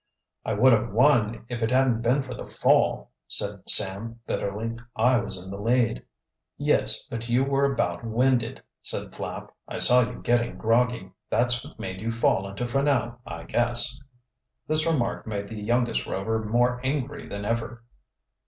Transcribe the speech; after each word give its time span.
"I 0.43 0.53
would 0.55 0.73
have 0.73 0.89
won 0.91 1.45
if 1.47 1.61
it 1.61 1.69
hadn't 1.69 2.01
been 2.01 2.23
for 2.23 2.33
the 2.33 2.47
fall," 2.47 3.11
said 3.27 3.69
Sam 3.69 4.19
bitterly. 4.25 4.75
"I 4.95 5.19
was 5.19 5.37
in 5.37 5.51
the 5.51 5.61
lead." 5.61 6.03
"Yes, 6.57 7.03
but 7.03 7.29
you 7.29 7.43
were 7.43 7.71
about 7.71 8.03
winded," 8.03 8.63
said 8.81 9.13
Flapp. 9.13 9.55
"I 9.67 9.77
saw 9.77 9.99
you 10.01 10.19
getting 10.23 10.57
groggy. 10.57 11.11
That's 11.29 11.63
what 11.63 11.77
made 11.77 12.01
you 12.01 12.09
fall 12.09 12.49
into 12.49 12.63
Franell, 12.65 13.19
I 13.27 13.43
guess." 13.43 13.99
This 14.65 14.87
remark 14.87 15.27
made 15.27 15.47
the 15.47 15.61
youngest 15.61 16.07
Rover 16.07 16.43
more 16.45 16.79
angry 16.83 17.27
than 17.27 17.45
ever. 17.45 17.83